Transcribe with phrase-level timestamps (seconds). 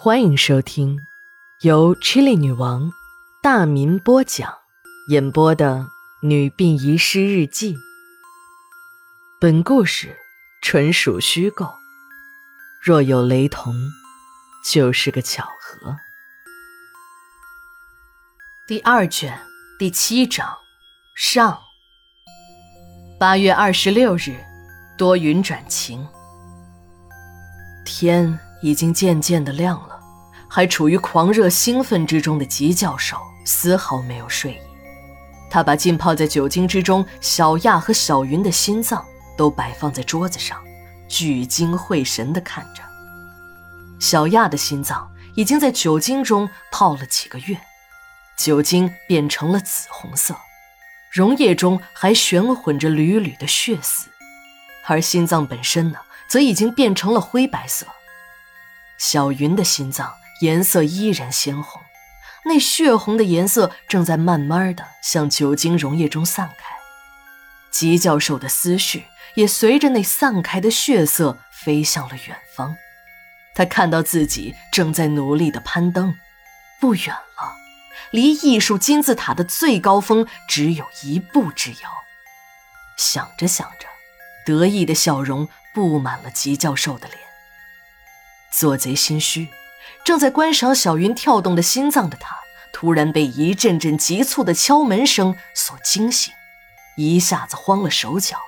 [0.00, 0.96] 欢迎收听
[1.62, 2.92] 由 Chili 女王
[3.42, 4.58] 大民播讲、
[5.08, 5.88] 演播的
[6.26, 7.74] 《女病遗失日记》。
[9.40, 10.16] 本故事
[10.62, 11.74] 纯属虚构，
[12.80, 13.74] 若有雷同，
[14.64, 15.96] 就是个巧合。
[18.68, 19.36] 第二卷
[19.80, 20.58] 第七章
[21.16, 21.58] 上。
[23.18, 24.36] 八月二十六日，
[24.96, 26.06] 多云转晴，
[27.84, 28.38] 天。
[28.62, 29.98] 已经渐渐的亮了，
[30.48, 34.58] 还处于狂热兴奋之中的吉教授丝毫没有睡意。
[35.50, 39.04] 他把浸泡在酒精之中小亚和小云的心脏
[39.36, 40.62] 都摆放在桌子上，
[41.08, 42.82] 聚精会神地看着。
[43.98, 47.58] 小亚的心脏已经在酒精中泡了几个月，
[48.36, 50.36] 酒精变成了紫红色，
[51.10, 54.08] 溶液中还悬混着缕缕的血丝，
[54.84, 55.98] 而心脏本身呢，
[56.28, 57.86] 则已经变成了灰白色。
[58.98, 61.80] 小云的心脏颜色依然鲜红，
[62.44, 66.76] 那血红的颜色正在慢慢的向酒精溶液中散开。
[67.70, 72.76] 吉教授的思绪也随着那散开的血色飞向了远方。
[73.54, 76.16] 他看到自己正在努力的攀登，
[76.80, 77.56] 不远了，
[78.10, 81.90] 离艺术金字塔的最高峰只有一步之遥。
[82.96, 83.86] 想着想着，
[84.46, 87.27] 得意的笑容布满了吉教授的脸。
[88.50, 89.48] 做贼心虚，
[90.04, 92.36] 正在观赏小云跳动的心脏的他，
[92.72, 96.32] 突然被一阵阵急促的敲门声所惊醒，
[96.96, 98.38] 一下子慌了手脚。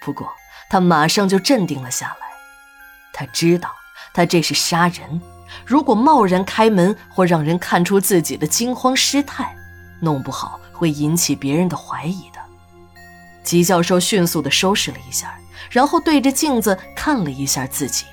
[0.00, 0.32] 不过
[0.70, 2.28] 他马上就镇定了下来。
[3.12, 3.74] 他知道，
[4.14, 5.20] 他这是杀人，
[5.66, 9.56] 如果贸然开门或让人看出自己的惊慌失态，
[10.00, 12.38] 弄不好会引起别人的怀疑的。
[13.42, 15.36] 吉教授迅速地收拾了一下，
[15.70, 18.04] 然后对着镜子看了一下自己。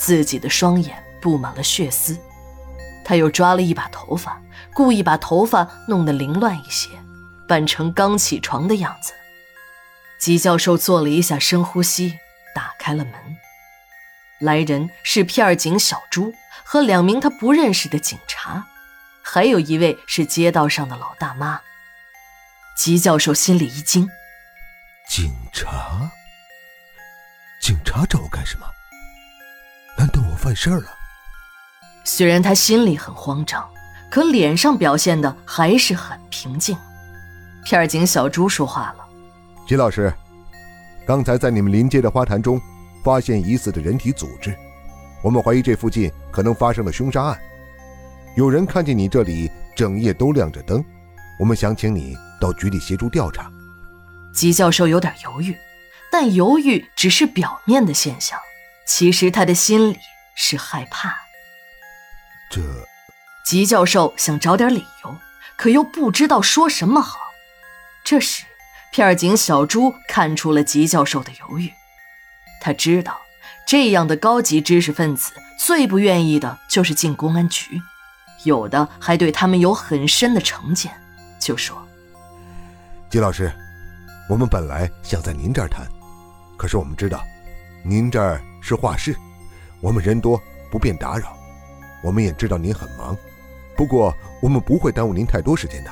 [0.00, 2.18] 自己的双眼布满了血丝，
[3.04, 4.40] 他又抓了一把头发，
[4.72, 6.88] 故意把头发弄得凌乱一些，
[7.46, 9.12] 扮成刚起床的样子。
[10.18, 12.18] 吉教授做了一下深呼吸，
[12.54, 13.14] 打开了门。
[14.38, 16.32] 来人是片警小朱
[16.64, 18.66] 和两名他不认识的警察，
[19.22, 21.60] 还有一位是街道上的老大妈。
[22.74, 24.08] 吉教授心里一惊：
[25.06, 26.10] 警察？
[27.60, 28.66] 警察找我干什么？
[30.00, 30.86] 难道我犯事儿了？
[32.04, 33.68] 虽然他心里很慌张，
[34.10, 36.74] 可脸上表现的还是很平静。
[37.66, 39.06] 片警小朱说话了
[39.68, 40.10] ：“金老师，
[41.06, 42.58] 刚才在你们临街的花坛中
[43.04, 44.56] 发现疑似的人体组织，
[45.22, 47.38] 我们怀疑这附近可能发生了凶杀案。
[48.38, 50.82] 有人看见你这里整夜都亮着灯，
[51.38, 53.52] 我们想请你到局里协助调查。”
[54.32, 55.54] 吉教授有点犹豫，
[56.10, 58.38] 但犹豫只是表面的现象。
[58.92, 60.00] 其实他的心里
[60.34, 61.16] 是害怕。
[62.50, 62.60] 这，
[63.46, 65.16] 吉教授想找点理由，
[65.56, 67.20] 可又不知道说什么好。
[68.02, 68.44] 这时，
[68.90, 71.72] 片警小朱看出了吉教授的犹豫。
[72.60, 73.20] 他知道，
[73.64, 77.80] 这样的高级知识分子最不愿意的就是进公安局，
[78.42, 80.92] 有的还对他们有很深的成见，
[81.38, 81.80] 就说
[83.08, 83.52] ：“吉老师，
[84.28, 85.86] 我们本来想在您这儿谈，
[86.58, 87.22] 可是我们知道，
[87.84, 89.16] 您这儿……”是画室，
[89.80, 90.40] 我们人多
[90.70, 91.36] 不便打扰。
[92.02, 93.16] 我们也知道您很忙，
[93.76, 95.90] 不过我们不会耽误您太多时间的。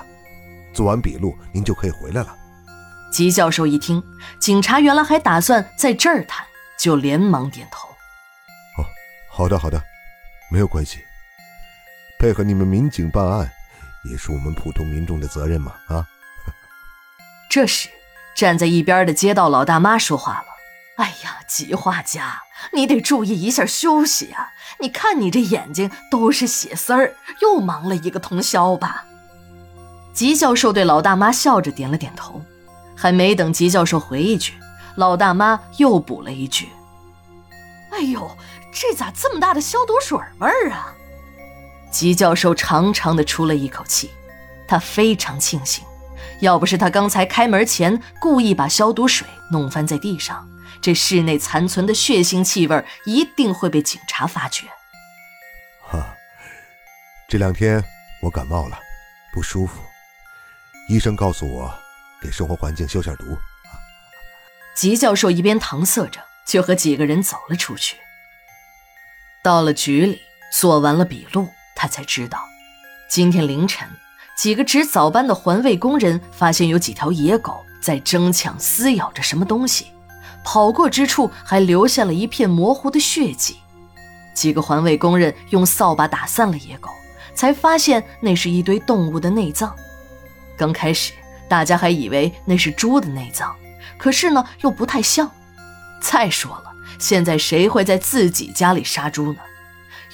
[0.72, 2.34] 做完笔录，您就可以回来了。
[3.12, 4.02] 吉教授一听，
[4.38, 6.46] 警察原来还打算在这儿谈，
[6.78, 7.88] 就连忙点头。
[8.78, 8.84] 哦，
[9.30, 9.82] 好的好的，
[10.50, 11.00] 没有关系。
[12.18, 13.50] 配合你们民警办案，
[14.10, 15.74] 也是我们普通民众的责任嘛。
[15.88, 16.06] 啊。
[17.50, 17.88] 这时，
[18.36, 20.46] 站在一边的街道老大妈说话了
[20.96, 22.42] ：“哎呀，吉画家。”
[22.72, 24.52] 你得注意一下休息啊！
[24.80, 29.04] 你看你这眼睛都是血丝儿，又忙了一个通宵吧？
[30.12, 32.42] 吉教授对老大妈笑着点了点头，
[32.96, 34.54] 还没等吉教授回一句，
[34.96, 36.68] 老大妈又补了一句
[37.90, 38.30] ：“哎呦，
[38.72, 40.94] 这咋这么大的消毒水味儿啊？”
[41.90, 44.10] 吉教授长长的出了一口气，
[44.66, 45.84] 他非常庆幸，
[46.40, 50.46] 要不是他刚才开门前故意把消毒水弄翻在地上。
[50.80, 54.66] 这室内残存的血腥气味一定会被警察发觉。
[55.82, 56.14] 哈，
[57.28, 57.82] 这两天
[58.22, 58.78] 我感冒了，
[59.32, 59.80] 不舒服。
[60.88, 61.72] 医生告诉我，
[62.22, 63.36] 给生活环境消下毒。
[64.74, 67.96] 吉教授一边搪塞着，就和几个人走了出去。
[69.42, 70.20] 到了局里，
[70.52, 72.42] 做完了笔录，他才知道，
[73.08, 73.88] 今天凌晨，
[74.36, 79.92] 几个值早班的环卫工人发现有几条野狗在争抢、撕咬着什么东西。
[80.44, 83.58] 跑过之处还留下了一片模糊的血迹，
[84.34, 86.90] 几个环卫工人用扫把打散了野狗，
[87.34, 89.74] 才发现那是一堆动物的内脏。
[90.56, 91.12] 刚开始，
[91.48, 93.54] 大家还以为那是猪的内脏，
[93.96, 95.30] 可是呢，又不太像。
[96.00, 99.40] 再说了，现在谁会在自己家里杀猪呢？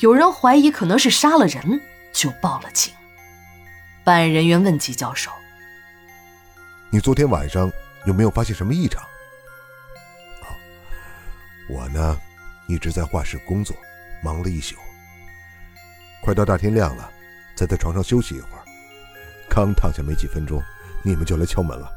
[0.00, 1.80] 有人怀疑可能是杀了人，
[2.12, 2.92] 就报了警。
[4.02, 5.30] 办案人员问季教授
[6.90, 7.70] ：“你昨天晚上
[8.04, 9.02] 有没有发现什么异常
[11.74, 12.16] ？”“我呢，
[12.68, 13.76] 一直在画室工作。”
[14.22, 14.74] 忙了一宿，
[16.22, 17.10] 快到大天亮了，
[17.58, 18.64] 才在床上休息一会儿。
[19.50, 20.62] 刚躺下没几分钟，
[21.02, 21.92] 你们就来敲门了。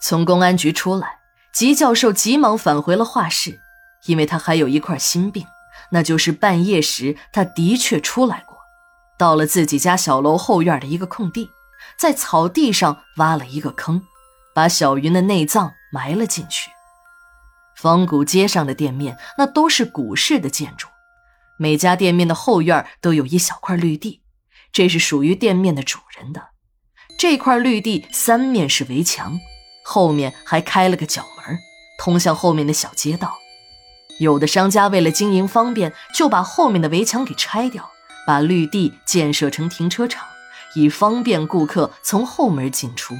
[0.00, 1.18] 从公安局出来，
[1.52, 3.58] 吉教授急忙返回了画室，
[4.06, 5.44] 因为他还有一块心病，
[5.90, 8.56] 那就是半夜时他的确出来过，
[9.18, 11.50] 到了自己家小楼后院的一个空地，
[11.98, 14.00] 在草地上挖了一个坑，
[14.54, 16.70] 把小云的内脏埋了进去。
[17.76, 20.88] 仿古街上的店面，那都是古式的建筑。
[21.58, 24.22] 每家店面的后院都有一小块绿地，
[24.72, 26.48] 这是属于店面的主人的。
[27.18, 29.38] 这块绿地三面是围墙，
[29.84, 31.58] 后面还开了个角门，
[31.98, 33.38] 通向后面的小街道。
[34.18, 37.90] 有的商家为了经营方便，就把后面的围墙给拆掉，
[38.26, 40.26] 把绿地建设成停车场，
[40.74, 43.16] 以方便顾客从后门进出。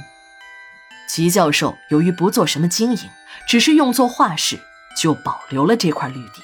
[1.07, 3.09] 齐教授由于不做什么经营，
[3.47, 4.59] 只是用作画室，
[4.97, 6.41] 就保留了这块绿地。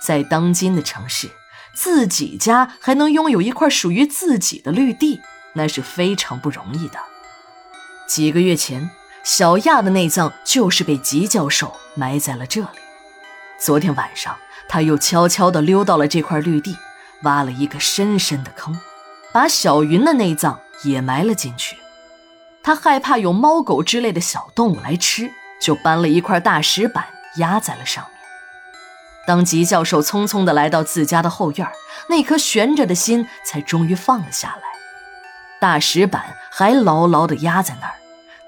[0.00, 1.30] 在当今的城市，
[1.74, 5.20] 自己家还能拥有一块属于自己的绿地，
[5.54, 6.98] 那是非常不容易的。
[8.06, 8.90] 几个月前，
[9.22, 12.68] 小亚的内脏就是被吉教授埋在了这里。
[13.60, 14.36] 昨天晚上，
[14.68, 16.76] 他又悄悄地溜到了这块绿地，
[17.22, 18.78] 挖了一个深深的坑，
[19.32, 21.76] 把小云的内脏也埋了进去。
[22.62, 27.04] 他害怕有猫狗之类的小动物来吃，就搬了一块大石板
[27.36, 28.12] 压在了上面。
[29.26, 31.68] 当吉教授匆匆地来到自家的后院，
[32.08, 34.62] 那颗悬着的心才终于放了下来。
[35.60, 37.96] 大石板还牢牢地压在那儿，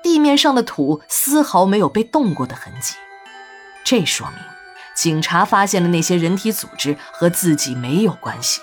[0.02, 2.94] 地面上的土丝毫没有被动过的痕迹。
[3.84, 4.38] 这说明，
[4.94, 8.60] 警察发现的那些人体组织和自己没有关系。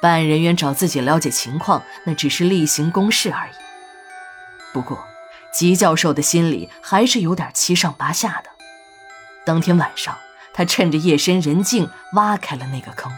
[0.00, 3.52] 办案人员找自己了解情况，那只是例行公事而已。
[4.72, 5.06] 不过，
[5.54, 8.50] 吉教授的心里还是有点七上八下的。
[9.46, 10.16] 当天晚上。
[10.56, 13.10] 他趁着夜深人静挖开了那个坑，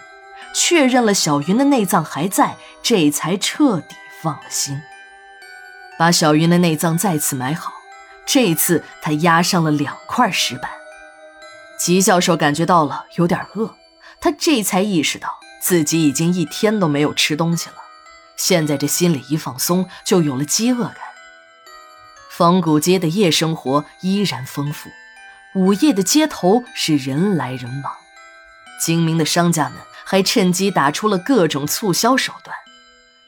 [0.54, 4.80] 确认了小云的内脏还在，这才彻底放了心。
[5.98, 7.74] 把小云的内脏再次埋好，
[8.24, 10.70] 这次他压上了两块石板。
[11.78, 13.76] 吉教授感觉到了有点饿，
[14.18, 15.28] 他这才意识到
[15.60, 17.76] 自己已经一天都没有吃东西了。
[18.38, 20.96] 现在这心里一放松，就有了饥饿感。
[22.36, 24.90] 仿古街的夜生活依然丰富。
[25.54, 27.94] 午夜的街头是人来人往，
[28.78, 32.54] 精明的商家们还趁机打出了各种促销手段，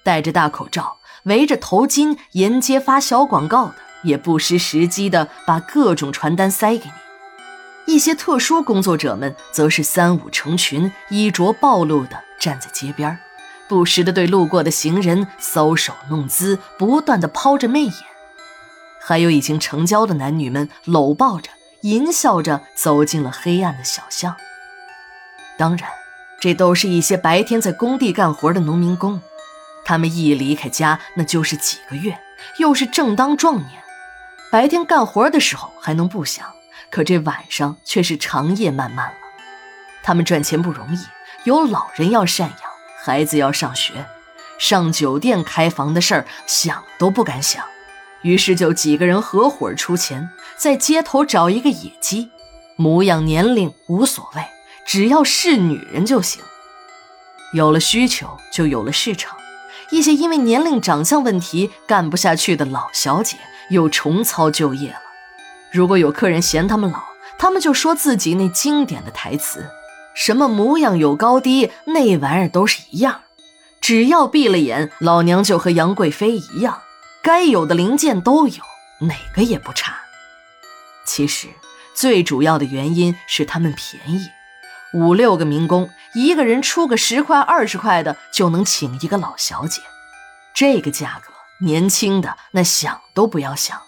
[0.02, 7.94] 戴着大口罩、围着头巾沿街发小广告的，也不失时机的把各种传单塞给你。
[7.94, 13.18] 一些特殊工作者们则是三五成群、衣着暴露的站在街边，
[13.68, 17.94] 不时的对路过的行人搔首弄姿，不断的抛着媚眼。
[19.08, 21.50] 还有已经成交的男女们搂抱着。
[21.80, 24.36] 淫笑着走进了黑暗的小巷。
[25.56, 25.88] 当然，
[26.38, 29.22] 这都是一些白天在工地干活的农民工，
[29.82, 32.18] 他们一离开家那就是几个月，
[32.58, 33.80] 又是正当壮年，
[34.50, 36.44] 白天干活的时候还能不想，
[36.90, 39.14] 可这晚上却是长夜漫漫了。
[40.02, 40.98] 他们赚钱不容易，
[41.44, 42.52] 有老人要赡养，
[43.04, 44.04] 孩子要上学，
[44.58, 47.64] 上酒店开房的事儿想都不敢想。
[48.22, 52.30] 于是就几个人合伙出钱，在街头找一个野鸡，
[52.76, 54.42] 模样年龄无所谓，
[54.86, 56.42] 只要是女人就行。
[57.52, 59.36] 有了需求，就有了市场。
[59.90, 63.38] 一些因为年龄、长相问题干不下去的老小姐
[63.70, 65.00] 又重操旧业了。
[65.72, 66.98] 如果有客人嫌他们老，
[67.38, 69.64] 他们就说自己那经典的台词
[70.12, 73.22] ：“什么模样有高低，那玩意儿都是一样，
[73.80, 76.82] 只要闭了眼，老娘就和杨贵妃一样。”
[77.28, 78.62] 该有的零件都有，
[79.00, 79.98] 哪个也不差。
[81.04, 81.48] 其实
[81.94, 84.30] 最主要的原因是他们便宜，
[84.94, 89.82] 五六个民工，一个人出个十块二十块的就能请一个老小姐，
[90.54, 91.30] 这个价格，
[91.66, 93.78] 年轻的那想都不要想。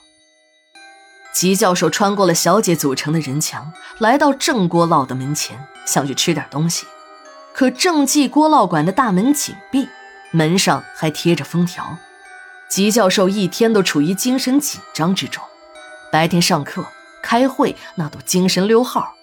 [1.32, 6.84] 吉教授穿过了小姐组成的人墙，来到郑锅烙的门前，想去吃点东西，
[7.54, 9.88] 可郑记锅烙馆的大门紧闭，
[10.30, 11.96] 门上还贴着封条。
[12.70, 15.42] 吉教授一天都处于精神紧张之中，
[16.12, 16.86] 白天上课、
[17.20, 19.16] 开会那都精神溜号。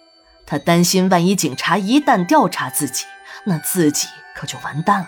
[0.45, 3.05] 他担心，万一警察一旦调查自己，
[3.45, 5.07] 那自己可就完蛋了。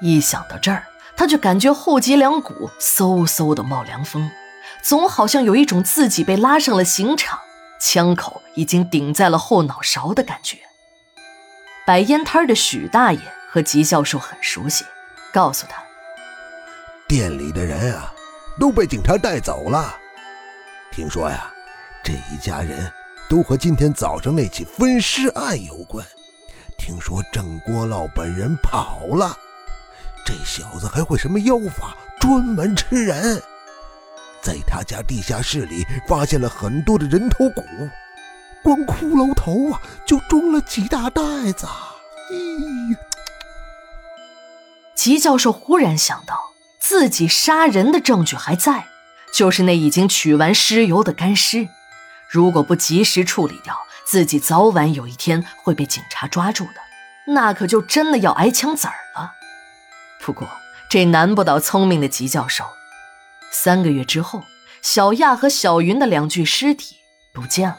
[0.00, 4.30] 一想到这儿，他就感觉后脊梁骨嗖嗖的冒凉风，
[4.82, 7.38] 总好像有一种自己被拉上了刑场，
[7.78, 10.56] 枪口已经顶在了后脑勺的感觉。
[11.86, 14.86] 摆烟摊的许大爷和吉教授很熟悉，
[15.32, 15.81] 告诉他，
[17.12, 18.10] 店里的人啊
[18.58, 19.94] 都被警察带走了。
[20.90, 21.52] 听说呀，
[22.02, 22.90] 这一家人
[23.28, 26.02] 都和今天早上那起分尸案有关。
[26.78, 29.36] 听说郑国老本人跑了，
[30.24, 33.42] 这小子还会什么妖法，专门吃人。
[34.40, 37.62] 在他家地下室里发现了很多的人头骨，
[38.62, 41.66] 光骷髅头啊就装了几大袋子。
[42.32, 42.96] 咦！
[44.94, 46.51] 吉教授忽然想到，
[46.84, 48.88] 自己杀人的证据还在，
[49.32, 51.68] 就是那已经取完尸油的干尸。
[52.28, 56.80] 如果不及时处理掉，自己早晚有一天会被警察抓住的，
[57.28, 59.34] 那可就真的要挨枪子儿了。
[60.20, 60.48] 不过
[60.90, 62.64] 这难不倒聪明的吉教授。
[63.52, 64.42] 三个月之后，
[64.82, 66.96] 小亚和小云的两具尸体
[67.32, 67.78] 不见了，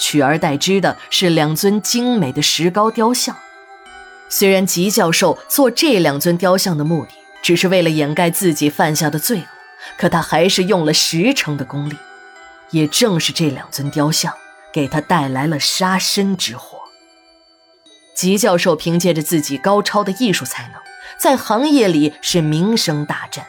[0.00, 3.36] 取而代之的是两尊精美的石膏雕像。
[4.28, 7.12] 虽然吉教授做这两尊雕像的目的
[7.46, 9.46] 只是为了掩盖自己犯下的罪恶，
[9.96, 11.96] 可他还是用了十成的功力。
[12.70, 14.34] 也正是这两尊雕像。
[14.72, 16.80] 给他带来了杀身之祸。
[18.14, 20.74] 吉教授凭借着自己高超的艺术才能，
[21.18, 23.42] 在行业里是名声大振，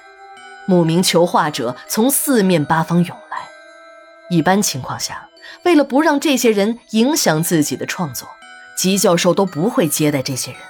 [0.67, 3.39] 慕名求画者从四面八方涌来。
[4.29, 5.27] 一般情况下，
[5.63, 8.29] 为了不让这些人影响自己的创作，
[8.77, 10.61] 吉教授都不会接待这些人。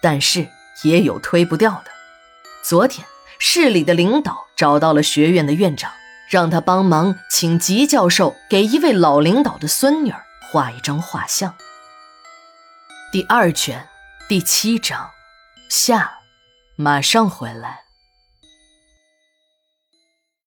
[0.00, 0.46] 但是
[0.84, 1.91] 也有推不掉的。
[2.62, 3.06] 昨天，
[3.38, 5.90] 市里的领导找到了学院的院长。
[6.30, 11.54] 让他帮忙，请吉教授给一位老领导的孙女儿画一张画像。
[13.12, 13.86] 第二卷
[14.30, 15.10] 第七章，
[15.68, 16.20] 下，
[16.74, 17.81] 马上回来。